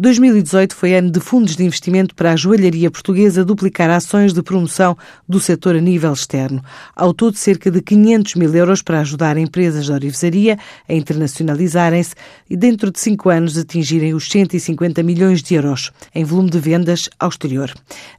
[0.00, 4.96] 2018 foi ano de fundos de investimento para a joalharia portuguesa duplicar ações de promoção
[5.28, 6.62] do setor a nível externo.
[6.96, 10.56] Ao todo, cerca de 500 mil euros para ajudar empresas de orivesaria
[10.88, 12.14] a internacionalizarem-se
[12.48, 17.10] e, dentro de cinco anos, atingirem os 150 milhões de euros em volume de vendas
[17.18, 17.70] ao exterior.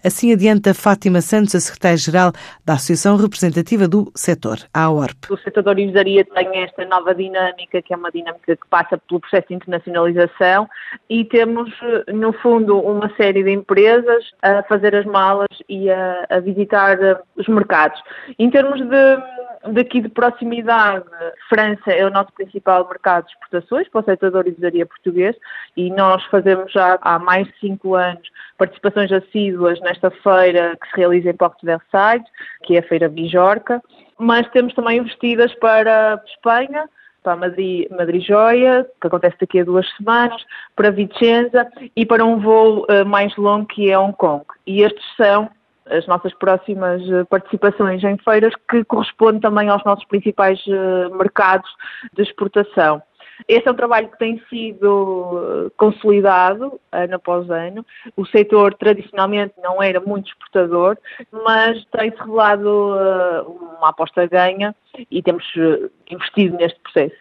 [0.05, 2.31] Assim adianta Fátima Santos, a secretária-geral
[2.63, 5.31] da Associação Representativa do Setor, a AORP.
[5.31, 9.19] O setor da orivesaria tem esta nova dinâmica, que é uma dinâmica que passa pelo
[9.19, 10.69] processo de internacionalização
[11.09, 11.70] e temos
[12.13, 17.17] no fundo, uma série de empresas a fazer as malas e a, a visitar eh,
[17.35, 18.01] os mercados.
[18.37, 21.05] Em termos de, daqui de proximidade,
[21.49, 25.35] França é o nosso principal mercado de exportações para o setor da orivesaria português
[25.75, 30.97] e nós fazemos já há mais de cinco anos participações assíduas nesta feira que se
[30.97, 32.27] realiza em Porto de Versailles,
[32.63, 33.81] que é a Feira Bijorca,
[34.19, 36.87] mas temos também investidas para Espanha,
[37.23, 40.43] para Madrid, Madrid Joia, que acontece daqui a duas semanas,
[40.75, 44.43] para Vicenza e para um voo uh, mais longo que é Hong Kong.
[44.65, 45.49] E estes são
[45.89, 51.69] as nossas próximas eh, participações em feiras que correspondem também aos nossos principais uh, mercados
[52.13, 53.01] de exportação.
[53.47, 57.83] Este é um trabalho que tem sido consolidado ano após ano.
[58.15, 60.95] O setor tradicionalmente não era muito exportador,
[61.31, 62.93] mas tem-se revelado
[63.79, 64.75] uma aposta ganha
[65.09, 67.15] e temos eh, investido neste processo.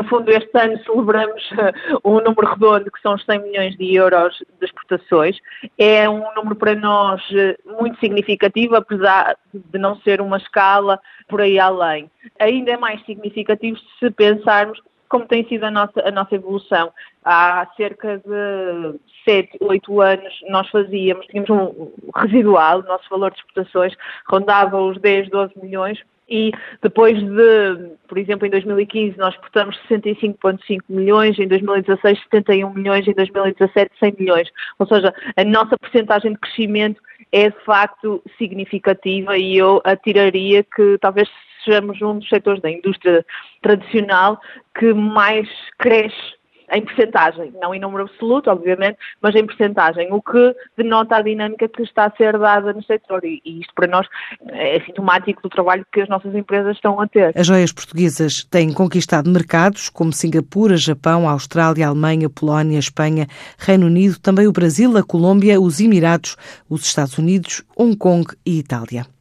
[0.00, 1.72] No fundo, este ano celebramos eh,
[2.04, 5.36] um número redondo, que são os 100 milhões de euros de exportações.
[5.76, 11.40] É um número para nós eh, muito significativo, apesar de não ser uma escala por
[11.40, 12.08] aí além.
[12.38, 16.92] Ainda é mais significativo se pensarmos como tem sido a nossa, a nossa evolução.
[17.24, 23.38] Há cerca de 7, 8 anos nós fazíamos, tínhamos um residual, o nosso valor de
[23.38, 23.94] exportações
[24.28, 30.80] rondava os 10, 12 milhões, e depois de, por exemplo, em 2015 nós exportamos 65,5
[30.88, 34.48] milhões, em 2016 71 milhões, em 2017 100 milhões.
[34.78, 37.00] Ou seja, a nossa porcentagem de crescimento
[37.32, 41.28] é de facto significativa e eu atiraria que talvez
[41.64, 43.24] sejamos um dos setores da indústria
[43.62, 44.40] tradicional
[44.74, 46.38] que mais cresce
[46.70, 51.68] em percentagem, não em número absoluto, obviamente, mas em percentagem, o que denota a dinâmica
[51.68, 54.06] que está a ser dada no setor e, e isto para nós
[54.48, 57.32] é sintomático do trabalho que as nossas empresas estão a ter.
[57.34, 63.26] As joias portuguesas têm conquistado mercados como Singapura, Japão, Austrália, Alemanha, Polónia, Espanha,
[63.58, 66.36] Reino Unido, também o Brasil, a Colômbia, os Emirados,
[66.68, 69.06] os Estados Unidos, Hong Kong e Itália.